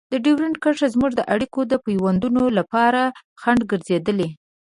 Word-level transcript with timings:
ډیورنډ 0.23 0.55
کرښه 0.63 0.87
زموږ 0.93 1.11
د 1.15 1.21
اړیکو 1.33 1.59
او 1.73 1.77
پيوندونو 1.85 2.41
لپاره 2.57 3.01
خنډ 3.41 3.61
ګرځېدلې. 3.71 4.29